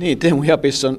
[0.00, 0.98] Niin, Teemu Japis on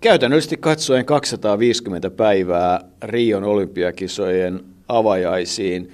[0.00, 5.92] käytännöllisesti katsoen 250 päivää Rion olympiakisojen avajaisiin.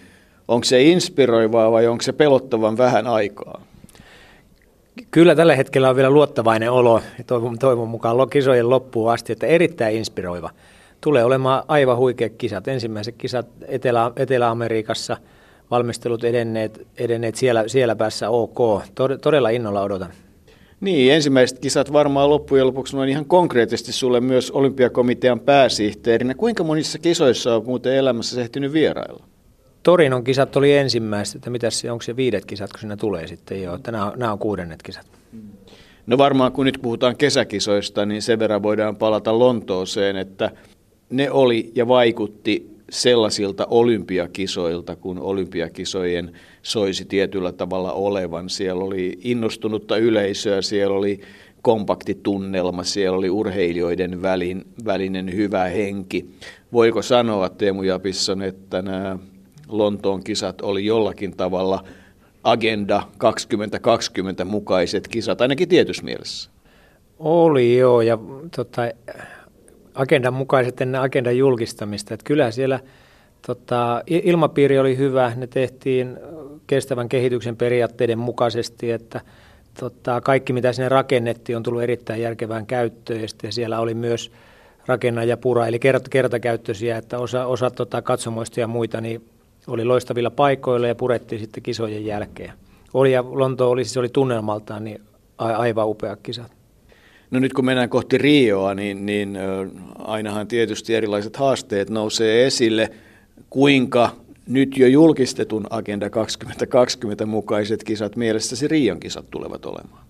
[0.49, 3.63] Onko se inspiroivaa vai onko se pelottavan vähän aikaa?
[5.11, 9.47] Kyllä tällä hetkellä on vielä luottavainen olo ja toivon, toivon mukaan kisojen loppuun asti, että
[9.47, 10.51] erittäin inspiroiva.
[11.01, 12.69] Tulee olemaan aivan huikeat kisat.
[12.69, 15.17] Ensimmäiset kisat Etelä, Etelä-Amerikassa,
[15.71, 18.59] valmistelut edenneet, edenneet siellä, siellä päässä ok.
[19.23, 20.13] Todella innolla odotan.
[20.81, 26.35] Niin, ensimmäiset kisat varmaan loppujen lopuksi noin ihan konkreettisesti sulle myös olympiakomitean pääsihteerinä.
[26.35, 29.25] Kuinka monissa kisoissa on muuten elämässä ehtinyt vierailla?
[29.83, 33.63] Torinon kisat oli ensimmäiset, että mitäs se, onko se viidet kisat, kun siinä tulee sitten
[33.63, 35.07] jo, että nämä, on, nämä on kuudennet kisat.
[36.07, 40.51] No varmaan kun nyt puhutaan kesäkisoista, niin sen verran voidaan palata Lontooseen, että
[41.11, 48.49] ne oli ja vaikutti sellaisilta olympiakisoilta, kun olympiakisojen soisi tietyllä tavalla olevan.
[48.49, 51.21] Siellä oli innostunutta yleisöä, siellä oli
[51.63, 56.31] kompakti tunnelma, siellä oli urheilijoiden välin, välinen hyvä henki.
[56.73, 59.19] Voiko sanoa, Teemu Japisson, että nämä
[59.69, 61.85] Lontoon kisat oli jollakin tavalla
[62.45, 66.51] Agenda 2020 mukaiset kisat, ainakin tietyssä mielessä?
[67.19, 68.19] Oli joo, ja
[68.57, 68.83] tota,
[69.99, 72.15] agendan mukaiset ennen agendan julkistamista.
[72.15, 72.81] Että kyllä siellä
[73.47, 76.19] tota, ilmapiiri oli hyvä, ne tehtiin
[76.67, 79.21] kestävän kehityksen periaatteiden mukaisesti, että
[79.81, 84.33] tota, kaikki mitä sinne rakennettiin on tullut erittäin järkevään käyttöön ja sitten siellä oli myös
[84.87, 89.25] rakenna ja pura, eli kert- kertakäyttöisiä, että osa, osa tota, katsomoista ja muita niin
[89.67, 92.53] oli loistavilla paikoilla ja purettiin sitten kisojen jälkeen.
[92.95, 95.01] Oli ja Lonto oli, siis oli tunnelmaltaan niin
[95.39, 96.58] aivan upea kisat.
[97.31, 99.39] No nyt kun mennään kohti Rioa, niin, niin
[99.99, 102.91] ainahan tietysti erilaiset haasteet nousee esille.
[103.51, 110.05] Kuinka nyt jo julkistetun Agenda 2020 mukaiset kisat mielessäsi Rion kisat tulevat olemaan?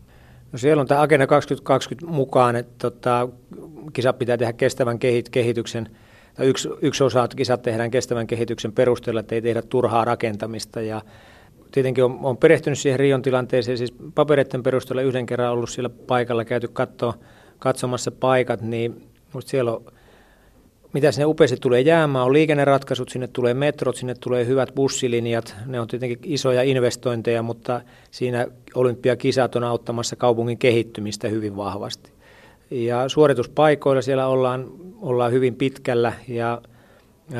[0.52, 3.28] No siellä on tämä Agenda 2020 mukaan, että tota,
[3.92, 4.98] kisat pitää tehdä kestävän
[5.30, 5.88] kehityksen,
[6.34, 11.02] tai yksi, yksi osa kisat tehdään kestävän kehityksen perusteella, että ei tehdä turhaa rakentamista ja
[11.72, 16.44] tietenkin on, on perehtynyt siihen Rion tilanteeseen, siis papereiden perusteella yhden kerran ollut siellä paikalla,
[16.44, 17.14] käyty katsoa,
[17.58, 19.02] katsomassa paikat, niin
[19.40, 19.84] siellä on,
[20.92, 25.80] mitä sinne upeasti tulee jäämään, on liikenneratkaisut, sinne tulee metrot, sinne tulee hyvät bussilinjat, ne
[25.80, 27.80] on tietenkin isoja investointeja, mutta
[28.10, 32.10] siinä olympiakisat on auttamassa kaupungin kehittymistä hyvin vahvasti.
[32.70, 34.66] Ja suorituspaikoilla siellä ollaan,
[35.00, 36.62] ollaan hyvin pitkällä ja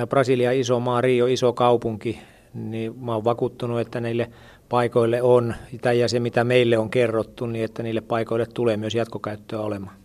[0.08, 2.18] Brasilia iso maa, Rio iso kaupunki,
[2.54, 4.30] niin mä oon vakuuttunut, että niille
[4.68, 5.54] paikoille on,
[5.98, 9.96] ja se mitä meille on kerrottu, niin että niille paikoille tulee myös jatkokäyttöä olemaan.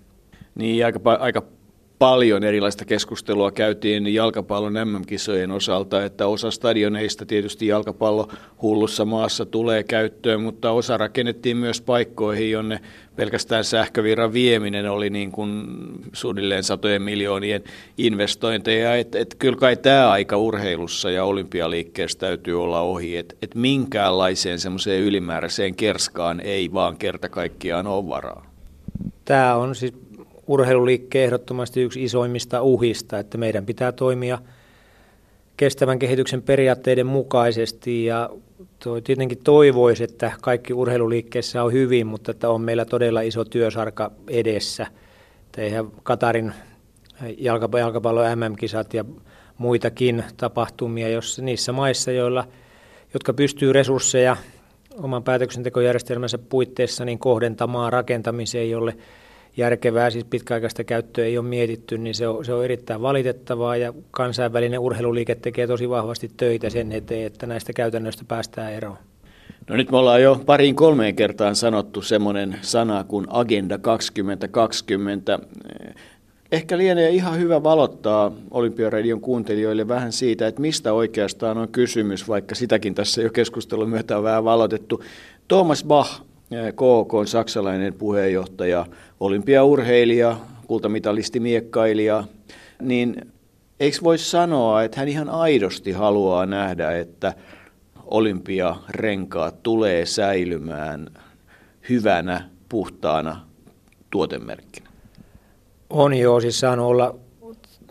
[0.55, 1.43] Niin, aika, aika
[1.99, 8.27] paljon erilaista keskustelua käytiin jalkapallon MM-kisojen osalta, että osa stadioneista tietysti jalkapallo
[8.61, 12.79] hullussa maassa tulee käyttöön, mutta osa rakennettiin myös paikkoihin, jonne
[13.15, 15.63] pelkästään sähkövirran vieminen oli niin kuin
[16.13, 17.63] suunnilleen satojen miljoonien
[17.97, 18.95] investointeja.
[18.95, 24.59] Että et kyllä kai tämä aika urheilussa ja olympialiikkeessä täytyy olla ohi, että et minkäänlaiseen
[24.59, 28.53] semmoiseen ylimääräiseen kerskaan ei vaan kerta kaikkiaan ole varaa.
[29.25, 29.93] Tämä on siis
[30.47, 34.39] urheiluliikkeen ehdottomasti yksi isoimmista uhista, että meidän pitää toimia
[35.57, 38.29] kestävän kehityksen periaatteiden mukaisesti ja
[38.79, 44.11] toi tietenkin toivoisi, että kaikki urheiluliikkeessä on hyvin, mutta että on meillä todella iso työsarka
[44.27, 44.87] edessä.
[45.45, 46.53] Että eihän Katarin
[47.37, 49.05] jalkapallon MM-kisat ja
[49.57, 52.47] muitakin tapahtumia, jos niissä maissa, joilla,
[53.13, 54.37] jotka pystyy resursseja
[55.01, 58.97] oman päätöksentekojärjestelmänsä puitteissa niin kohdentamaan rakentamiseen, jolle
[59.57, 63.93] järkevää, siis pitkäaikaista käyttöä ei ole mietitty, niin se on, se on erittäin valitettavaa ja
[64.11, 68.97] kansainvälinen urheiluliike tekee tosi vahvasti töitä sen eteen, että näistä käytännöistä päästään eroon.
[69.67, 75.39] No nyt me ollaan jo pariin kolmeen kertaan sanottu semmoinen sana kuin Agenda 2020.
[76.51, 82.55] Ehkä lienee ihan hyvä valottaa Olympiaradion kuuntelijoille vähän siitä, että mistä oikeastaan on kysymys, vaikka
[82.55, 85.03] sitäkin tässä jo keskustelun myötä on vähän valotettu.
[85.47, 86.21] Thomas Bach
[86.73, 88.85] KK on saksalainen puheenjohtaja,
[89.19, 92.23] olympiaurheilija, kultamitalisti, miekkailija,
[92.81, 93.15] niin
[93.79, 97.33] eikö voisi sanoa, että hän ihan aidosti haluaa nähdä, että
[98.05, 101.09] olympiarenkaat tulee säilymään
[101.89, 103.45] hyvänä, puhtaana
[104.09, 104.89] tuotemerkkinä?
[105.89, 107.15] On jo, siis saanut olla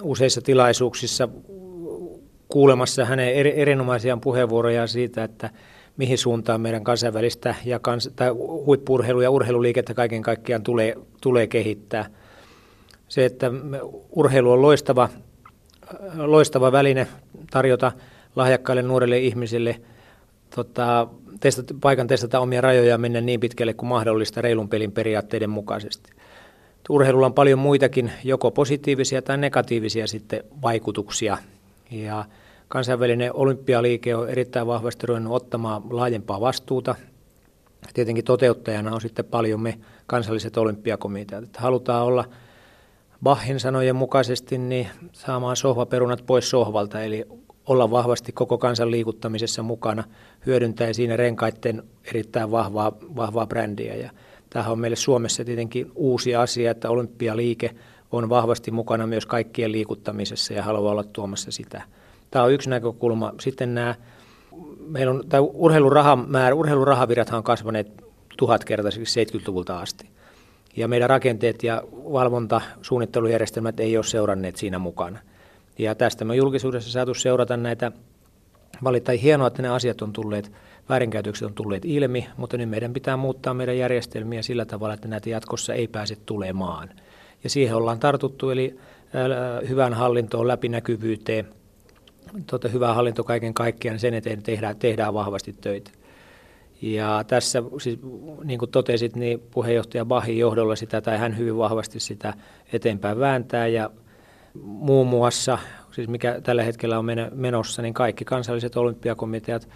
[0.02, 1.28] useissa tilaisuuksissa
[2.48, 5.50] kuulemassa hänen erinomaisia puheenvuoroja siitä, että
[5.96, 8.30] mihin suuntaan meidän kansainvälistä ja kans, tai
[8.66, 12.06] huippurheilu- ja urheiluliikettä kaiken kaikkiaan tulee, tulee kehittää.
[13.08, 13.50] Se, että
[14.10, 15.08] urheilu on loistava,
[16.16, 17.06] loistava väline
[17.50, 17.92] tarjota
[18.36, 19.80] lahjakkaille nuorille ihmisille
[20.54, 21.08] tota,
[21.40, 26.12] testata, paikan testata omia rajoja mennä niin pitkälle kuin mahdollista reilun pelin periaatteiden mukaisesti.
[26.88, 31.38] urheilulla on paljon muitakin, joko positiivisia tai negatiivisia sitten vaikutuksia.
[31.90, 32.24] Ja
[32.72, 36.94] kansainvälinen olympialiike on erittäin vahvasti ruvennut ottamaan laajempaa vastuuta.
[37.94, 41.44] Tietenkin toteuttajana on sitten paljon me kansalliset olympiakomiteat.
[41.44, 42.24] Että halutaan olla
[43.22, 47.24] Bahin sanojen mukaisesti niin saamaan sohvaperunat pois sohvalta, eli
[47.66, 50.04] olla vahvasti koko kansan liikuttamisessa mukana,
[50.46, 53.94] hyödyntää siinä renkaiden erittäin vahvaa, vahvaa brändiä.
[53.94, 54.10] Ja
[54.50, 57.74] tämähän on meille Suomessa tietenkin uusi asia, että olympialiike
[58.12, 61.82] on vahvasti mukana myös kaikkien liikuttamisessa ja haluaa olla tuomassa sitä.
[62.32, 63.32] Tämä on yksi näkökulma.
[63.40, 63.94] Sitten nämä,
[64.86, 68.04] meillä on, tämä urheilurahamäärä, urheilurahavirrathan on kasvaneet
[68.36, 70.08] tuhatkertaisiksi 70-luvulta asti.
[70.76, 75.18] Ja meidän rakenteet ja valvonta, suunnittelujärjestelmät ei ole seuranneet siinä mukana.
[75.78, 77.92] Ja tästä me julkisuudessa saatu seurata näitä
[78.84, 80.52] valittain hienoa, että ne asiat on tulleet,
[80.88, 85.30] väärinkäytökset on tulleet ilmi, mutta nyt meidän pitää muuttaa meidän järjestelmiä sillä tavalla, että näitä
[85.30, 86.88] jatkossa ei pääse tulemaan.
[87.44, 88.78] Ja siihen ollaan tartuttu, eli
[89.68, 91.48] hyvään hallintoon, läpinäkyvyyteen,
[92.46, 95.90] tuota, hyvä hallinto kaiken kaikkiaan, sen eteen tehdään, tehdään vahvasti töitä.
[96.82, 97.98] Ja tässä, siis,
[98.44, 102.34] niin kuin totesit, niin puheenjohtaja Bahin johdolla sitä, tai hän hyvin vahvasti sitä
[102.72, 103.90] eteenpäin vääntää, ja
[104.62, 105.58] muun muassa,
[105.90, 109.68] siis mikä tällä hetkellä on menossa, niin kaikki kansalliset olympiakomiteat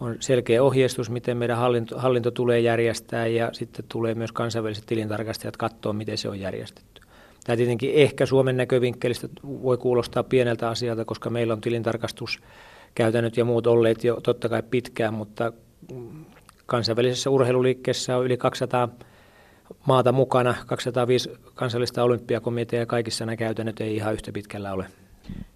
[0.00, 5.56] on selkeä ohjeistus, miten meidän hallinto, hallinto tulee järjestää, ja sitten tulee myös kansainväliset tilintarkastajat
[5.56, 6.95] katsoa, miten se on järjestetty.
[7.46, 13.66] Tämä tietenkin ehkä Suomen näkövinkkelistä voi kuulostaa pieneltä asialta, koska meillä on tilintarkastuskäytännöt ja muut
[13.66, 15.52] olleet jo totta kai pitkään, mutta
[16.66, 18.88] kansainvälisessä urheiluliikkeessä on yli 200
[19.86, 24.86] maata mukana, 205 kansallista olympiakomitea ja kaikissa nämä käytännöt ei ihan yhtä pitkällä ole.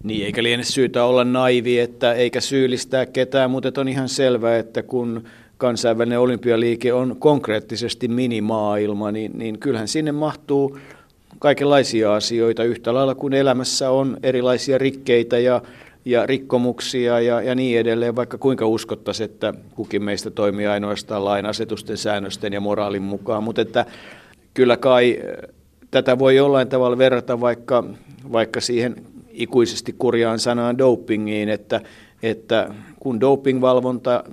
[0.03, 4.83] Niin, eikä liene syytä olla naivi, että eikä syyllistää ketään, mutta on ihan selvää, että
[4.83, 5.23] kun
[5.57, 10.77] kansainvälinen olympialiike on konkreettisesti minimaailma, niin, niin kyllähän sinne mahtuu
[11.41, 15.61] kaikenlaisia asioita yhtä lailla kuin elämässä on erilaisia rikkeitä ja,
[16.05, 21.45] ja rikkomuksia ja, ja niin edelleen, vaikka kuinka uskottaisiin, että kukin meistä toimii ainoastaan lain
[21.45, 23.43] asetusten, säännösten ja moraalin mukaan.
[23.43, 23.85] Mutta että
[24.53, 25.49] kyllä kai eh,
[25.91, 27.83] tätä voi jollain tavalla verrata vaikka,
[28.31, 28.95] vaikka siihen
[29.31, 31.81] ikuisesti kurjaan sanaan dopingiin, että,
[32.23, 34.23] että kun dopingvalvonta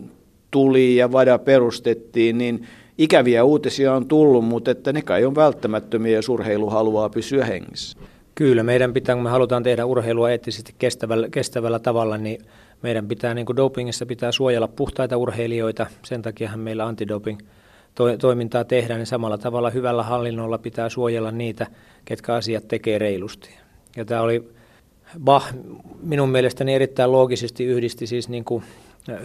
[0.50, 2.66] tuli ja VADA perustettiin, niin
[2.98, 7.98] ikäviä uutisia on tullut, mutta että ne kai on välttämättömiä, jos urheilu haluaa pysyä hengissä.
[8.34, 12.40] Kyllä, meidän pitää, kun me halutaan tehdä urheilua eettisesti kestävällä, kestävällä tavalla, niin
[12.82, 15.86] meidän pitää, niin kuin dopingissa pitää suojella puhtaita urheilijoita.
[16.04, 17.38] Sen takiahan meillä antidoping
[18.20, 21.66] toimintaa tehdään, niin samalla tavalla hyvällä hallinnolla pitää suojella niitä,
[22.04, 23.50] ketkä asiat tekee reilusti.
[23.96, 24.48] Ja tämä oli
[25.24, 25.54] Bach
[26.02, 28.64] minun mielestäni erittäin loogisesti yhdisti siis niin kuin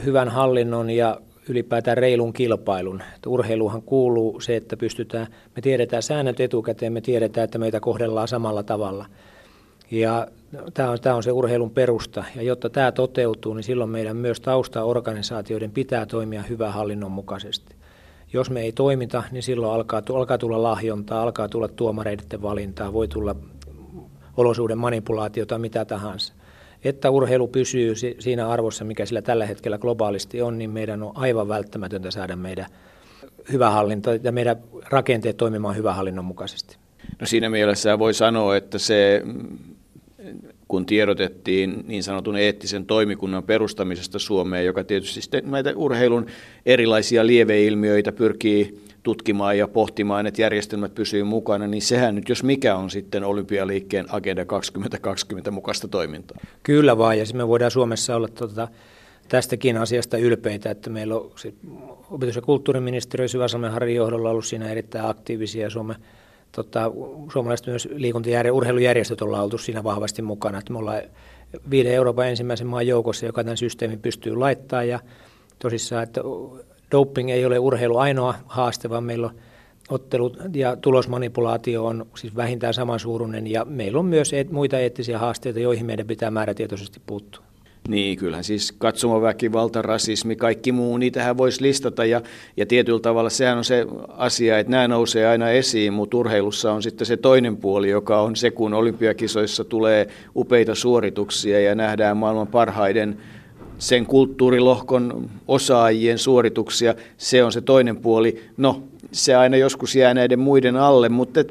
[0.05, 3.01] hyvän hallinnon ja ylipäätään reilun kilpailun.
[3.15, 8.27] Että urheiluhan kuuluu se, että pystytään, me tiedetään säännöt etukäteen, me tiedetään, että meitä kohdellaan
[8.27, 9.05] samalla tavalla.
[9.91, 10.27] Ja
[10.73, 12.23] tämä on, tämä on se urheilun perusta.
[12.35, 17.75] Ja jotta tämä toteutuu, niin silloin meidän myös taustaorganisaatioiden pitää toimia hyvän hallinnon mukaisesti.
[18.33, 23.07] Jos me ei toimita, niin silloin alkaa, alkaa tulla lahjontaa, alkaa tulla tuomareiden valintaa, voi
[23.07, 23.35] tulla
[24.37, 26.33] olosuuden manipulaatiota, mitä tahansa
[26.83, 31.47] että urheilu pysyy siinä arvossa, mikä sillä tällä hetkellä globaalisti on, niin meidän on aivan
[31.47, 32.65] välttämätöntä saada meidän
[33.51, 34.55] hyvä hallinto ja meidän
[34.89, 36.77] rakenteet toimimaan hyvän hallinnon mukaisesti.
[37.19, 39.23] No siinä mielessä voi sanoa, että se,
[40.67, 46.25] kun tiedotettiin niin sanotun eettisen toimikunnan perustamisesta Suomeen, joka tietysti näitä urheilun
[46.65, 52.75] erilaisia lieveilmiöitä pyrkii tutkimaan ja pohtimaan, että järjestelmät pysyvät mukana, niin sehän nyt jos mikä
[52.75, 56.37] on sitten olympialiikkeen Agenda 2020 mukaista toimintaa.
[56.63, 58.67] Kyllä vaan, ja me voidaan Suomessa olla tuota,
[59.29, 61.31] tästäkin asiasta ylpeitä, että meillä on
[62.11, 65.69] opetus- ja kulttuuriministeriö Syväsalmen Harri johdolla ollut siinä erittäin aktiivisia.
[65.69, 65.95] Suomen,
[66.51, 66.91] tota,
[67.33, 70.57] suomalaiset myös liikunta- ja urheilujärjestöt ollaan oltu siinä vahvasti mukana.
[70.57, 71.01] Että me ollaan
[71.69, 74.99] viiden Euroopan ensimmäisen maan joukossa, joka tämän systeemin pystyy laittamaan ja
[75.59, 76.21] tosissaan, että
[76.91, 79.35] doping ei ole urheilu ainoa haaste, vaan meillä on
[79.89, 85.85] ottelut ja tulosmanipulaatio on siis vähintään samansuuruinen ja meillä on myös muita eettisiä haasteita, joihin
[85.85, 87.43] meidän pitää määrätietoisesti puuttua.
[87.87, 92.21] Niin, kyllähän siis katsomaväkivalta, rasismi, kaikki muu, niitähän voisi listata ja,
[92.57, 96.83] ja tietyllä tavalla sehän on se asia, että nämä nousee aina esiin, mutta urheilussa on
[96.83, 102.47] sitten se toinen puoli, joka on se, kun olympiakisoissa tulee upeita suorituksia ja nähdään maailman
[102.47, 103.17] parhaiden
[103.83, 108.41] sen kulttuurilohkon osaajien suorituksia, se on se toinen puoli.
[108.57, 111.43] No, se aina joskus jää näiden muiden alle, mutta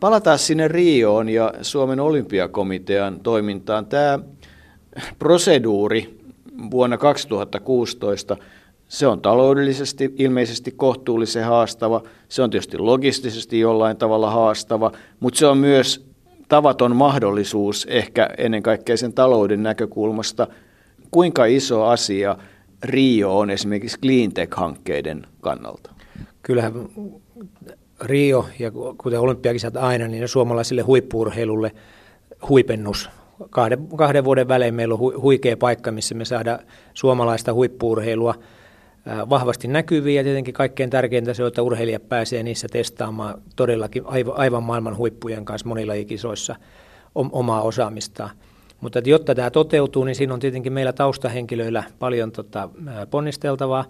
[0.00, 3.86] palataan sinne Rioon ja Suomen olympiakomitean toimintaan.
[3.86, 4.18] Tämä
[5.18, 6.18] proseduuri
[6.70, 8.36] vuonna 2016,
[8.88, 15.46] Se on taloudellisesti ilmeisesti kohtuullisen haastava, se on tietysti logistisesti jollain tavalla haastava, mutta se
[15.46, 16.06] on myös
[16.48, 20.46] tavaton mahdollisuus ehkä ennen kaikkea sen talouden näkökulmasta.
[21.12, 22.36] Kuinka iso asia
[22.82, 25.90] Rio on esimerkiksi cleantech-hankkeiden kannalta?
[26.42, 26.72] Kyllähän
[28.00, 31.72] Rio ja kuten olympiakisat aina, niin suomalaisille huippuurheilulle
[32.48, 33.10] huipennus.
[33.50, 36.58] Kahden, kahden vuoden välein meillä on hu, huikea paikka, missä me saadaan
[36.94, 38.34] suomalaista huippuurheilua
[39.30, 44.02] vahvasti näkyviä ja tietenkin kaikkein tärkeintä se on, että urheilijat pääsee niissä testaamaan todellakin
[44.34, 46.56] aivan maailman huippujen kanssa monilajikisoissa
[47.14, 48.30] omaa osaamistaan.
[48.82, 52.68] Mutta että jotta tämä toteutuu, niin siinä on tietenkin meillä taustahenkilöillä paljon tota,
[53.10, 53.84] ponnisteltavaa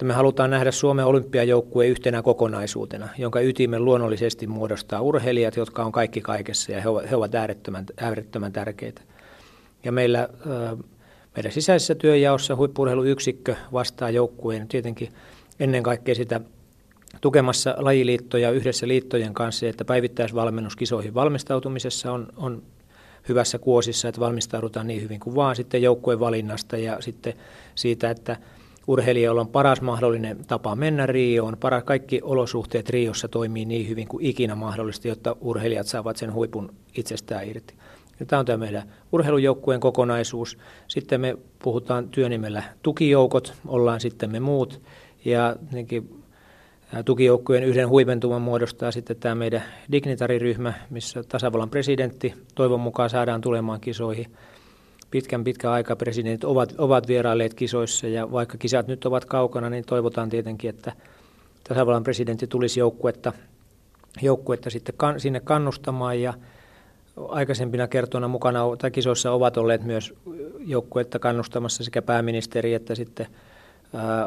[0.00, 5.92] että me halutaan nähdä Suomen olympiajoukkue yhtenä kokonaisuutena, jonka ytimen luonnollisesti muodostaa urheilijat, jotka on
[5.92, 9.02] kaikki kaikessa ja he ovat, he ovat äärettömän, äärettömän tärkeitä.
[9.84, 10.28] Ja meillä,
[11.36, 15.08] meidän sisäisessä työjaossa huippurheiluyksikkö vastaa joukkueen tietenkin
[15.60, 16.40] ennen kaikkea sitä
[17.20, 22.62] tukemassa lajiliittoja yhdessä liittojen kanssa, että päivittäisvalmennuskisoihin valmistautumisessa on, on
[23.28, 27.34] hyvässä kuosissa, että valmistaudutaan niin hyvin kuin vaan sitten joukkueen valinnasta ja sitten
[27.74, 28.36] siitä, että
[28.86, 31.56] urheilijoilla on paras mahdollinen tapa mennä Rioon.
[31.60, 36.74] Paras, kaikki olosuhteet Riossa toimii niin hyvin kuin ikinä mahdollista, jotta urheilijat saavat sen huipun
[36.96, 37.74] itsestään irti.
[38.20, 40.58] Ja tämä on tämä meidän urheilujoukkueen kokonaisuus.
[40.88, 44.80] Sitten me puhutaan työnimellä tukijoukot, ollaan sitten me muut.
[45.24, 45.56] Ja
[47.04, 53.80] tukijoukkueen yhden huipentuman muodostaa sitten tämä meidän dignitariryhmä, missä tasavallan presidentti toivon mukaan saadaan tulemaan
[53.80, 54.26] kisoihin–
[55.10, 59.84] pitkän pitkä aika presidentit ovat, ovat vierailleet kisoissa ja vaikka kisat nyt ovat kaukana, niin
[59.84, 60.92] toivotaan tietenkin, että
[61.68, 63.32] tasavallan presidentti tulisi joukkuetta,
[64.22, 66.34] joukkuetta sitten kan, sinne kannustamaan ja
[67.28, 70.14] aikaisempina kertoina mukana tai kisoissa ovat olleet myös
[70.66, 73.26] joukkuetta kannustamassa sekä pääministeri että sitten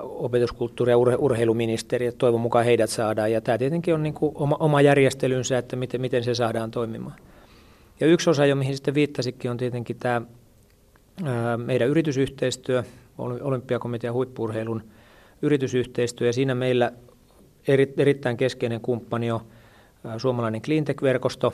[0.01, 3.31] opetuskulttuuri- ja urhe, urheiluministeri, että toivon mukaan heidät saadaan.
[3.31, 7.15] Ja tämä tietenkin on niin kuin oma, oma järjestelynsä, että miten, miten se saadaan toimimaan.
[7.99, 10.21] Ja yksi osa, jo mihin sitten viittasikin, on tietenkin tämä
[11.57, 12.83] meidän yritysyhteistyö,
[13.17, 14.83] olympiakomitean huippurheilun
[15.41, 16.91] yritysyhteistyö, ja siinä meillä
[17.67, 19.41] eri, erittäin keskeinen kumppani on
[20.17, 21.53] suomalainen cleantech-verkosto,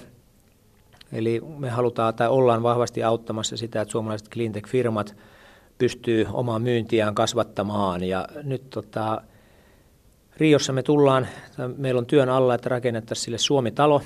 [1.13, 5.16] Eli me halutaan tai ollaan vahvasti auttamassa sitä, että suomalaiset cleantech-firmat
[5.80, 8.04] pystyy omaa myyntiään kasvattamaan.
[8.04, 9.22] Ja nyt tota,
[10.38, 11.28] Riossa me tullaan,
[11.78, 14.02] meillä on työn alla, että rakennettaisiin sille Suomi-talo,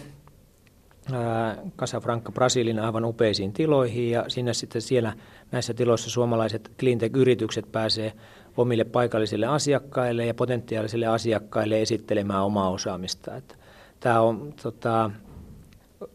[1.77, 5.13] Casafranca Brasilin aivan upeisiin tiloihin ja sinne sitten siellä
[5.51, 8.13] näissä tiloissa suomalaiset cleantech-yritykset pääsee
[8.57, 13.35] omille paikallisille asiakkaille ja potentiaalisille asiakkaille esittelemään omaa osaamista.
[13.35, 13.55] Että
[13.99, 15.11] tämä on tota,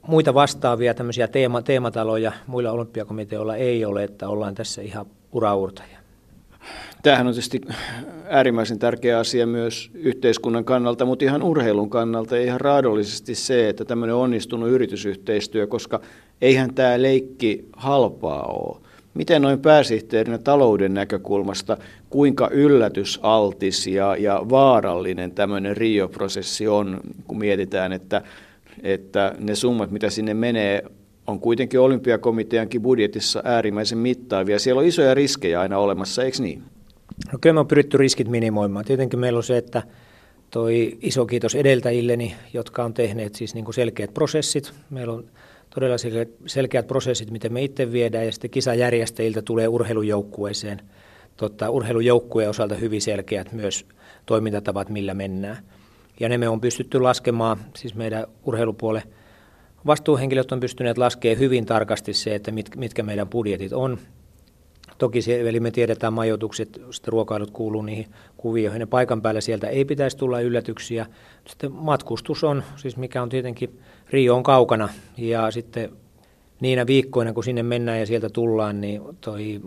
[0.06, 5.98] muita vastaavia tämmöisiä teema, teemataloja muilla olympiakomiteoilla ei ole, että ollaan tässä ihan uraurtajia.
[7.02, 7.60] Tämähän on tietysti
[8.28, 13.84] äärimmäisen tärkeä asia myös yhteiskunnan kannalta, mutta ihan urheilun kannalta ja ihan raadollisesti se, että
[13.84, 16.00] tämmöinen onnistunut yritysyhteistyö, koska
[16.40, 18.80] eihän tämä leikki halpaa ole.
[19.14, 21.76] Miten noin pääsihteerinä talouden näkökulmasta,
[22.10, 28.22] kuinka yllätysaltis ja, ja vaarallinen tämmöinen Rio-prosessi on, kun mietitään, että,
[28.82, 30.82] että ne summat, mitä sinne menee,
[31.28, 34.58] on kuitenkin olympiakomiteankin budjetissa äärimmäisen mittaavia.
[34.58, 36.62] Siellä on isoja riskejä aina olemassa, eikö niin?
[37.32, 38.84] No kyllä me on pyritty riskit minimoimaan.
[38.84, 39.82] Tietenkin meillä on se, että
[40.50, 44.72] toi iso kiitos edeltäjilleni, jotka on tehneet siis niin kuin selkeät prosessit.
[44.90, 45.24] Meillä on
[45.74, 45.96] todella
[46.46, 50.80] selkeät prosessit, miten me itse viedään, ja sitten kisajärjestäjiltä tulee urheilujoukkueeseen.
[51.36, 53.86] Totta, urheilujoukkueen osalta hyvin selkeät myös
[54.26, 55.56] toimintatavat, millä mennään.
[56.20, 59.02] Ja ne me on pystytty laskemaan, siis meidän urheilupuolen
[59.86, 63.98] vastuuhenkilöt on pystyneet laskemaan hyvin tarkasti se, että mitkä meidän budjetit on,
[64.98, 68.06] Toki se, eli me tiedetään majoitukset, sitten ruokailut kuuluu niihin
[68.36, 68.80] kuvioihin.
[68.80, 71.06] Ja paikan päällä sieltä ei pitäisi tulla yllätyksiä.
[71.48, 73.80] Sitten matkustus on, siis mikä on tietenkin,
[74.10, 74.88] Rio on kaukana.
[75.16, 75.90] Ja sitten
[76.60, 79.60] niinä viikkoina, kun sinne mennään ja sieltä tullaan, niin toi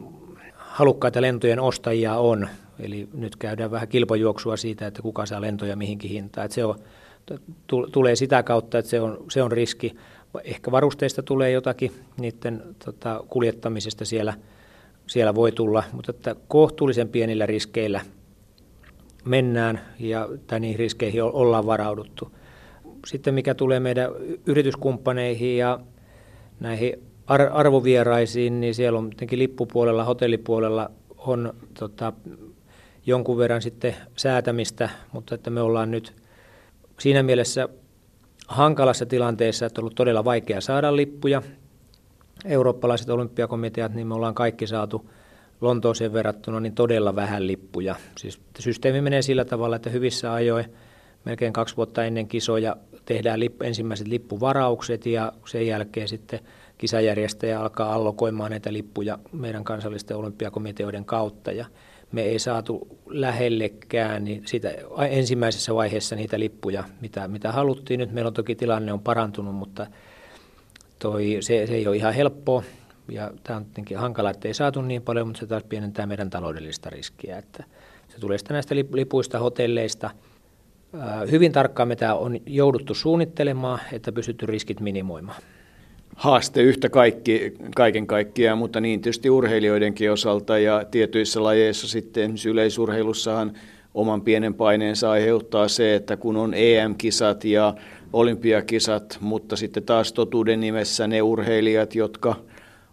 [0.56, 2.50] halukkaita lentojen ostajia on.
[2.80, 6.46] Eli nyt käydään vähän kilpajuoksua siitä, että kuka saa lentoja mihinkin hintaan.
[6.46, 6.76] Että se on,
[7.92, 9.96] tulee sitä kautta, että se on, se on riski.
[10.44, 14.34] Ehkä varusteista tulee jotakin niiden tota, kuljettamisesta siellä–
[15.12, 18.02] siellä voi tulla, mutta että kohtuullisen pienillä riskeillä
[19.26, 22.32] mennään ja niihin riskeihin ollaan varauduttu.
[23.08, 24.12] Sitten mikä tulee meidän
[24.46, 25.80] yrityskumppaneihin ja
[26.60, 26.94] näihin
[27.54, 32.14] arvovieraisiin, niin siellä on tietenkin lippupuolella, hotellipuolella on tota,
[33.06, 36.14] jonkun verran sitten säätämistä, mutta että me ollaan nyt
[37.02, 37.70] siinä mielessä
[38.48, 41.42] hankalassa tilanteessa, että on ollut todella vaikea saada lippuja
[42.46, 45.10] eurooppalaiset olympiakomiteat, niin me ollaan kaikki saatu
[45.62, 47.96] Lontooseen verrattuna niin todella vähän lippuja.
[48.18, 50.66] Siis systeemi menee sillä tavalla, että hyvissä ajoin
[51.26, 56.40] melkein kaksi vuotta ennen kisoja tehdään lippu, ensimmäiset lippuvaraukset ja sen jälkeen sitten
[56.78, 61.66] kisajärjestäjä alkaa allokoimaan näitä lippuja meidän kansallisten olympiakomiteoiden kautta ja
[62.12, 64.72] me ei saatu lähellekään niin sitä
[65.10, 68.00] ensimmäisessä vaiheessa niitä lippuja, mitä, mitä haluttiin.
[68.00, 69.88] Nyt meillä on toki tilanne on parantunut, mutta
[71.00, 72.64] toi, se, se ei ole ihan helppoa
[73.12, 76.30] ja tämä on tietenkin hankala, että ei saatu niin paljon, mutta se taas pienentää meidän
[76.30, 77.38] taloudellista riskiä.
[77.38, 77.64] Että
[78.08, 80.10] se tulee sitten näistä lipuista, hotelleista.
[81.32, 85.42] Hyvin tarkkaan me tämä on jouduttu suunnittelemaan, että pystytty riskit minimoimaan.
[86.16, 92.50] Haaste yhtä kaikki, kaiken kaikkiaan, mutta niin tietysti urheilijoidenkin osalta ja tietyissä lajeissa sitten esimerkiksi
[92.50, 93.54] yleisurheilussahan
[93.94, 97.74] oman pienen paineensa aiheuttaa se, että kun on EM-kisat ja
[98.14, 102.36] olympiakisat, mutta sitten taas totuuden nimessä ne urheilijat, jotka–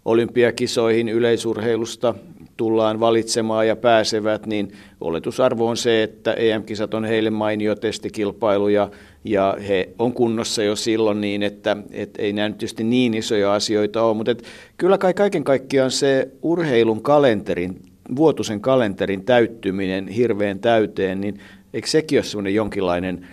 [0.09, 2.15] olympiakisoihin yleisurheilusta
[2.59, 8.91] tullaan valitsemaan ja pääsevät, niin oletusarvo on se, että EM-kisat on heille mainio testikilpailu ja,
[9.25, 13.55] ja he on kunnossa jo silloin niin, että et ei nämä nyt tietysti niin isoja
[13.55, 14.43] asioita ole, mutta et
[14.77, 17.83] kyllä kai kaiken kaikkiaan se urheilun kalenterin,
[18.17, 21.41] vuotuisen kalenterin täyttyminen hirveän täyteen, niin
[21.75, 23.27] eikö sekin ole sellainen jonkinlainen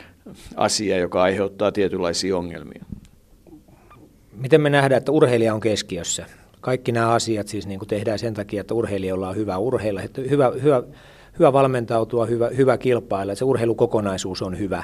[0.55, 2.86] asia, joka aiheuttaa tietynlaisia ongelmia?
[4.38, 6.25] Miten me nähdään, että urheilija on keskiössä?
[6.66, 10.22] Kaikki nämä asiat siis niin kuin tehdään sen takia, että urheilijoilla on hyvä urheilla, että
[10.22, 10.84] hyvä, hyvä,
[11.40, 14.84] hyvä valmentautua, hyvä, hyvä kilpailla, että se urheilukokonaisuus on hyvä.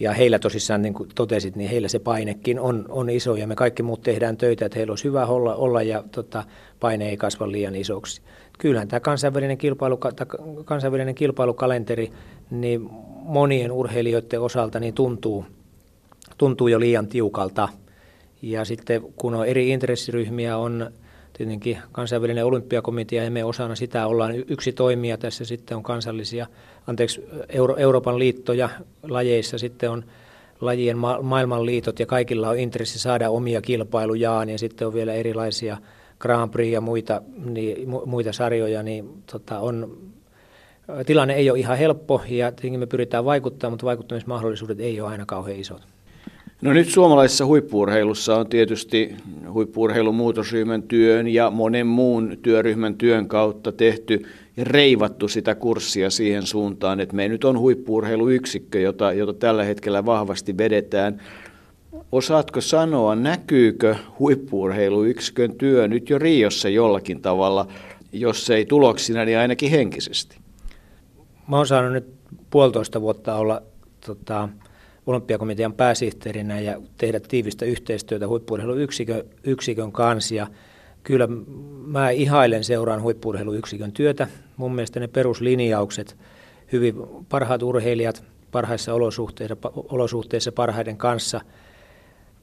[0.00, 3.54] Ja heillä tosissaan, niin kuin totesit, niin heillä se painekin on, on iso ja me
[3.54, 6.44] kaikki muut tehdään töitä, että heillä olisi hyvä olla, olla ja tota,
[6.80, 8.22] paine ei kasva liian isoksi.
[8.58, 9.98] Kyllähän tämä kansainvälinen, kilpailu,
[10.64, 12.12] kansainvälinen kilpailukalenteri
[12.50, 12.88] niin
[13.22, 15.44] monien urheilijoiden osalta niin tuntuu,
[16.38, 17.68] tuntuu jo liian tiukalta–
[18.42, 20.90] ja sitten kun on eri intressiryhmiä, on
[21.32, 25.18] tietenkin kansainvälinen olympiakomitea ja me osana sitä ollaan yksi toimija.
[25.18, 26.46] Tässä sitten on kansallisia,
[26.86, 28.68] anteeksi, Euro, Euroopan liittoja
[29.02, 30.04] lajeissa, sitten on
[30.60, 35.76] lajien ma- maailmanliitot ja kaikilla on intressi saada omia kilpailujaan ja sitten on vielä erilaisia
[36.18, 39.98] Grand Prix ja muita, niin, muita sarjoja, niin tota, on,
[41.06, 45.26] tilanne ei ole ihan helppo ja tietenkin me pyritään vaikuttamaan, mutta vaikuttamismahdollisuudet ei ole aina
[45.26, 45.82] kauhean isot.
[46.62, 49.16] No nyt suomalaisessa huippuurheilussa on tietysti
[49.52, 54.22] huippuurheilun muutosryhmän työn ja monen muun työryhmän työn kautta tehty
[54.56, 60.06] ja reivattu sitä kurssia siihen suuntaan, että me nyt on huippuurheiluyksikkö, jota, jota tällä hetkellä
[60.06, 61.20] vahvasti vedetään.
[62.12, 67.66] Osaatko sanoa, näkyykö huippuurheiluyksikön työ nyt jo Riossa jollakin tavalla,
[68.12, 70.36] jos ei tuloksina, niin ainakin henkisesti?
[71.48, 72.06] Mä oon saanut nyt
[72.50, 73.62] puolitoista vuotta olla
[74.06, 74.48] tota,
[75.06, 80.34] olympiakomitean pääsihteerinä ja tehdä tiivistä yhteistyötä huippuurheiluyksikön yksikön kanssa.
[80.34, 80.46] Ja
[81.02, 81.28] kyllä
[81.86, 84.28] mä ihailen seuraan huippuurheiluyksikön työtä.
[84.56, 86.16] Mun mielestä ne peruslinjaukset,
[86.72, 86.94] hyvin
[87.28, 91.40] parhaat urheilijat parhaissa olosuhteissa, olosuhteissa parhaiden kanssa,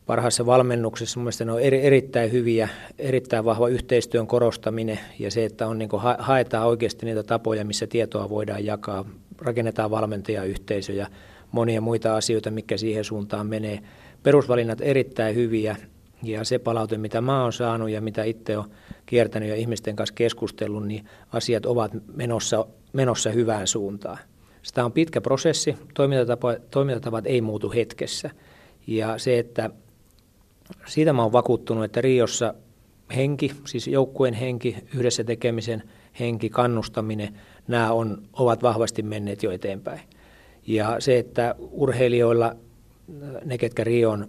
[0.06, 1.20] parhaissa valmennuksissa.
[1.20, 2.70] Mun mielestä ne on eri, erittäin hyviä,
[3.00, 8.30] erittäin vahva yhteistyön korostaminen ja se, että on, niin haetaan oikeasti niitä tapoja, missä tietoa
[8.30, 9.06] voidaan jakaa,
[9.42, 11.08] rakennetaan valmentajayhteisöjä,
[11.52, 13.80] monia muita asioita, mikä siihen suuntaan menee.
[14.24, 15.76] Perusvalinnat erittäin hyviä
[16.24, 18.70] ja se palaute, mitä mä oon saanut ja mitä itse olen
[19.06, 24.18] kiertänyt ja ihmisten kanssa keskustellut, niin asiat ovat menossa, menossa hyvään suuntaan.
[24.62, 28.30] Sitä on pitkä prosessi, toimintatavat, toimintatavat ei muutu hetkessä.
[28.88, 29.70] Ja se, että
[30.86, 32.54] siitä mä oon vakuuttunut, että Riossa
[33.16, 35.84] henki, siis joukkueen henki, yhdessä tekemisen
[36.20, 40.00] henki, kannustaminen, nämä on, ovat vahvasti menneet jo eteenpäin.
[40.70, 42.56] Ja se, että urheilijoilla,
[43.46, 44.28] ne ketkä Rion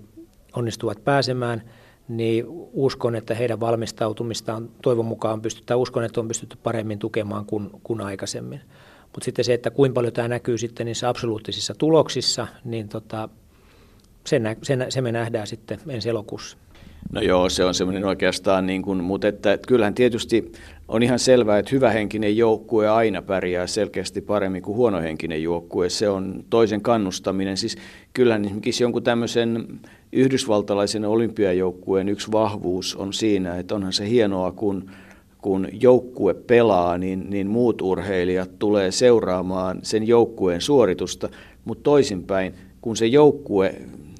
[0.56, 1.62] onnistuvat pääsemään,
[2.08, 7.70] niin uskon, että heidän valmistautumistaan toivon mukaan pystytään, uskon, että on pystytty paremmin tukemaan kuin,
[7.82, 8.60] kuin aikaisemmin.
[9.02, 13.28] Mutta sitten se, että kuinka paljon tämä näkyy sitten niissä absoluuttisissa tuloksissa, niin tota,
[14.26, 16.56] se, se, se me nähdään sitten ensi elokuussa.
[17.12, 20.52] No joo, se on semmoinen oikeastaan, niin kuin, mutta että, että kyllähän tietysti
[20.90, 25.88] on ihan selvää, että hyvähenkinen joukkue aina pärjää selkeästi paremmin kuin huonohenkinen joukkue.
[25.88, 27.56] Se on toisen kannustaminen.
[27.56, 27.76] Siis
[28.14, 29.80] kyllähän esimerkiksi jonkun tämmöisen
[30.12, 34.90] yhdysvaltalaisen olympiajoukkueen yksi vahvuus on siinä, että onhan se hienoa, kun
[35.42, 41.28] kun joukkue pelaa, niin, niin muut urheilijat tulee seuraamaan sen joukkueen suoritusta,
[41.64, 43.74] mutta toisinpäin, kun se joukkue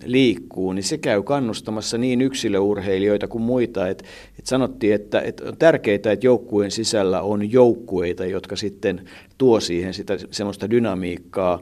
[0.05, 3.89] liikkuu, niin se käy kannustamassa niin yksilöurheilijoita kuin muita.
[3.89, 4.05] Et,
[4.39, 9.95] et sanottiin, että et on tärkeää, että joukkueen sisällä on joukkueita, jotka sitten tuo siihen
[9.95, 11.61] sitä semmoista dynamiikkaa.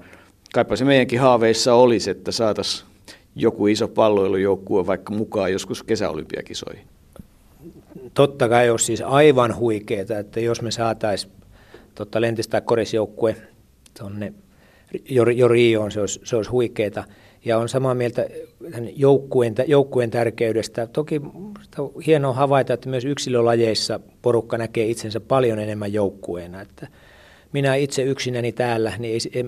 [0.55, 2.89] Kaipa se meidänkin haaveissa olisi, että saataisiin
[3.37, 6.85] joku iso palloilujoukkue vaikka mukaan joskus kesäolympiakisoihin.
[8.15, 11.33] totta kai olisi siis aivan huikeeta, että jos me saataisiin
[11.95, 13.37] tota, lentistä korisjoukkue
[13.99, 14.33] tuonne
[15.09, 17.05] jo, jo Rioon, se olisi, se olisi huikeeta.
[17.44, 18.27] Ja on samaa mieltä
[18.96, 20.87] joukkueen, joukkueen tärkeydestä.
[20.87, 21.20] Toki
[21.79, 26.61] on hienoa havaita, että myös yksilölajeissa porukka näkee itsensä paljon enemmän joukkueena.
[26.61, 26.88] Että
[27.53, 29.44] minä itse yksinäni täällä, niin ei,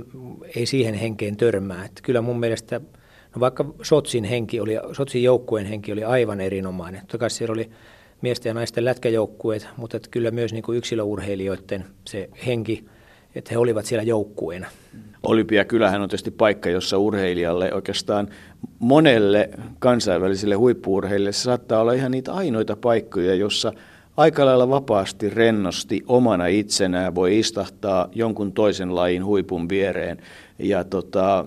[0.57, 1.85] ei siihen henkeen törmää.
[1.85, 2.81] Että kyllä mun mielestä,
[3.35, 7.03] no vaikka Sotsin, henki oli, Sotsin joukkueen henki oli aivan erinomainen.
[7.07, 7.71] Toki siellä oli
[8.23, 12.85] miesten ja naisten lätkäjoukkueet, mutta että kyllä myös niin kuin yksilöurheilijoiden se henki,
[13.35, 14.67] että he olivat siellä joukkueena.
[15.23, 18.29] Olympiakylähän on tietysti paikka, jossa urheilijalle oikeastaan
[18.79, 23.73] monelle kansainväliselle huippuurheilijalle saattaa olla ihan niitä ainoita paikkoja, jossa
[24.17, 30.19] aika lailla vapaasti, rennosti, omana itsenään voi istahtaa jonkun toisen lajin huipun viereen.
[30.59, 31.45] Ja tota,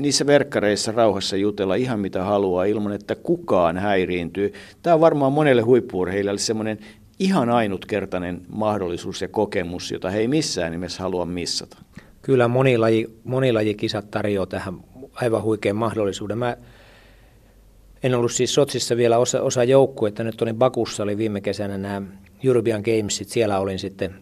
[0.00, 4.52] niissä verkkareissa rauhassa jutella ihan mitä haluaa ilman, että kukaan häiriintyy.
[4.82, 6.78] Tämä on varmaan monelle huippuurheilijalle semmoinen
[7.18, 11.76] ihan ainutkertainen mahdollisuus ja kokemus, jota he ei missään nimessä halua missata.
[12.22, 14.80] Kyllä monilaji, monilajikisat tarjoaa tähän
[15.14, 16.38] aivan huikean mahdollisuuden.
[16.38, 16.56] Mä
[18.02, 19.60] en ollut siis Sotsissa vielä osa, osa
[20.08, 22.02] että nyt olin Bakussa, oli viime kesänä nämä
[22.44, 24.14] European Gamesit, siellä olin sitten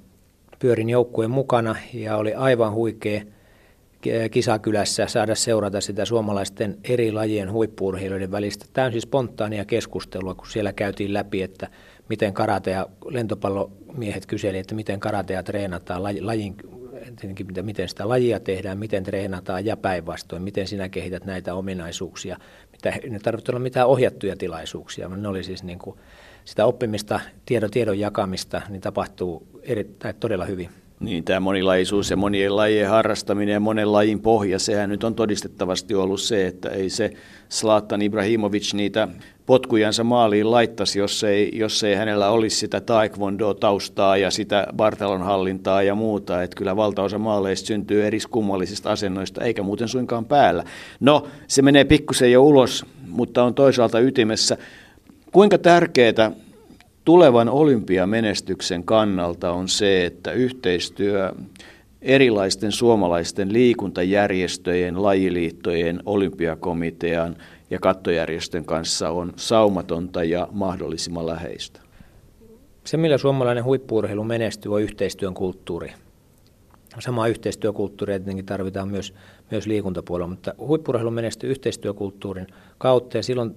[0.59, 3.23] pyörin joukkueen mukana ja oli aivan huikea
[4.31, 11.13] kisakylässä saada seurata sitä suomalaisten eri lajien huippuurheilijoiden välistä täysin spontaania keskustelua, kun siellä käytiin
[11.13, 11.69] läpi, että
[12.13, 16.57] miten karate ja lentopallomiehet kyseli, että miten karatea treenataan lajin
[17.21, 22.37] tietenkin miten sitä lajia tehdään, miten treenataan ja päinvastoin, miten sinä kehität näitä ominaisuuksia.
[22.73, 25.97] Mitä, ne tarvitse olla mitään ohjattuja tilaisuuksia, ne oli siis niin kuin
[26.45, 30.69] sitä oppimista, tiedon, tiedon jakamista, niin tapahtuu erittäin todella hyvin.
[31.03, 35.95] Niin, tämä monilajisuus ja monien lajien harrastaminen ja monen lajin pohja, sehän nyt on todistettavasti
[35.95, 37.11] ollut se, että ei se
[37.51, 39.09] Zlatan Ibrahimovic niitä
[39.47, 45.83] potkujansa maaliin laittaisi, jos ei, jos ei hänellä olisi sitä taekwondo-taustaa ja sitä Bartalon hallintaa
[45.83, 46.43] ja muuta.
[46.43, 50.65] Että kyllä valtaosa maaleista syntyy eri kummallisista asennoista, eikä muuten suinkaan päällä.
[51.01, 54.57] No, se menee pikkusen jo ulos, mutta on toisaalta ytimessä.
[55.33, 56.33] Kuinka tärkeää
[57.05, 61.33] tulevan olympiamenestyksen kannalta on se, että yhteistyö
[62.03, 67.37] erilaisten suomalaisten liikuntajärjestöjen, lajiliittojen, olympiakomitean
[67.71, 71.81] ja kattojärjestön kanssa on saumatonta ja mahdollisimman läheistä.
[72.85, 75.93] Se, millä suomalainen huippuurheilu menestyy, on yhteistyön kulttuuri.
[76.99, 79.15] Sama yhteistyökulttuuri tietenkin tarvitaan myös,
[79.51, 82.47] myös liikuntapuolella, mutta huippuurheilu menestyy yhteistyökulttuurin
[82.79, 83.55] kautta ja silloin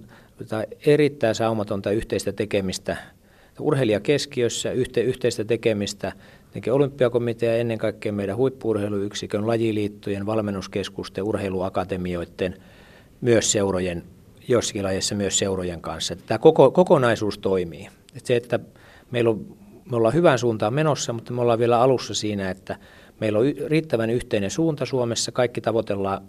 [0.86, 2.96] erittäin saumatonta yhteistä tekemistä
[3.60, 6.12] urheilija keskiössä, yhte, yhteistä tekemistä,
[6.72, 12.56] olympiakomitea ja ennen kaikkea meidän huippuurheiluyksikön, lajiliittojen, valmennuskeskusten, urheiluakatemioiden,
[13.20, 14.02] myös seurojen,
[14.48, 16.16] jossakin lajissa myös seurojen kanssa.
[16.16, 17.88] Tämä koko, kokonaisuus toimii.
[18.16, 18.60] Että se, että
[19.10, 19.56] meillä on,
[19.90, 22.76] me ollaan hyvään suuntaan menossa, mutta me ollaan vielä alussa siinä, että
[23.20, 26.22] meillä on riittävän yhteinen suunta Suomessa, kaikki tavoitellaan,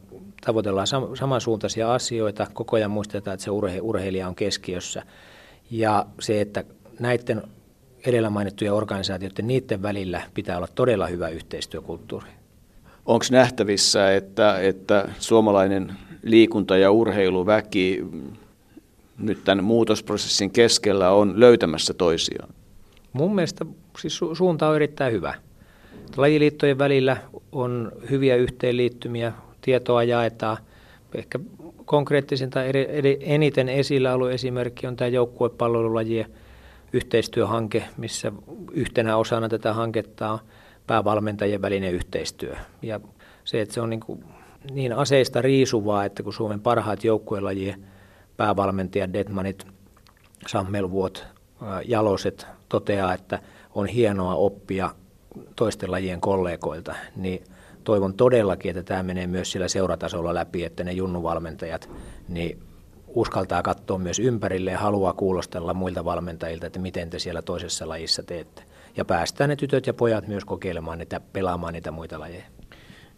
[0.46, 0.88] tavoitellaan
[1.20, 5.04] samansuuntaisia asioita, koko ajan muistetaan, että se urhe, urheilija on keskiössä.
[5.72, 6.64] Ja se, että
[7.00, 7.42] näiden
[8.06, 12.28] edellä mainittujen organisaatioiden, niiden välillä pitää olla todella hyvä yhteistyökulttuuri.
[13.06, 18.06] Onko nähtävissä, että, että suomalainen liikunta- ja urheiluväki
[19.18, 22.50] nyt tämän muutosprosessin keskellä on löytämässä toisiaan?
[23.14, 23.66] Mun mielestä
[24.00, 25.34] siis su- suunta on erittäin hyvä.
[26.18, 27.18] Lajiliittojen välillä
[27.52, 30.58] on hyviä yhteenliittymiä, tietoa jaetaan.
[31.16, 31.40] Ehkä
[31.86, 32.60] konkreettisinta
[33.20, 36.26] eniten esillä ollut esimerkki on tämä joukkuepalvelulajien
[36.94, 38.32] yhteistyöhanke, missä
[38.72, 40.40] yhtenä osana tätä hanketta on
[40.88, 42.56] päävalmentajien välinen yhteistyö.
[42.82, 43.00] Ja
[43.44, 44.24] se, että se on niin, kuin
[44.72, 47.84] niin aseista riisuvaa, että kun Suomen parhaat joukkuelajien
[48.38, 49.68] päävalmentajat Detmanit,
[50.48, 51.28] Sammelvuot,
[51.86, 53.40] Jaloset toteaa, että
[53.76, 54.90] on hienoa oppia
[55.56, 57.44] toisten lajien kollegoilta, niin
[57.84, 61.90] toivon todellakin, että tämä menee myös sillä seuratasolla läpi, että ne junnuvalmentajat
[62.28, 62.60] niin
[63.08, 68.24] uskaltaa katsoa myös ympärille ja haluaa kuulostella muilta valmentajilta, että miten te siellä toisessa lajissa
[68.24, 68.64] teette.
[68.98, 72.44] Ja päästään ne tytöt ja pojat myös kokeilemaan niitä, pelaamaan niitä muita lajeja.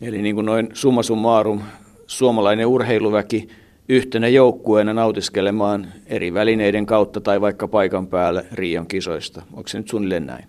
[0.02, 1.62] Eli niin kuin noin summa summarum,
[2.08, 3.48] suomalainen urheiluväki
[3.90, 9.42] yhtenä joukkueena nautiskelemaan eri välineiden kautta tai vaikka paikan päällä Rion kisoista.
[9.54, 10.46] Onko se nyt suunnilleen näin?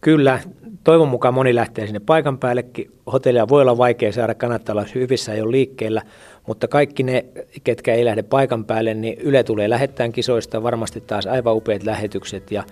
[0.00, 0.40] Kyllä,
[0.84, 2.90] toivon mukaan moni lähtee sinne paikan päällekin.
[3.12, 6.02] Hotellia voi olla vaikea saada, kannattaa olla hyvissä jo liikkeellä,
[6.46, 7.24] mutta kaikki ne,
[7.64, 12.50] ketkä ei lähde paikan päälle, niin Yle tulee lähettämään kisoista varmasti taas aivan upeat lähetykset
[12.50, 12.64] ja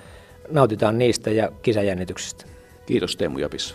[0.51, 2.45] nautitaan niistä ja kisajännityksestä.
[2.87, 3.75] Kiitos Teemu Japissa.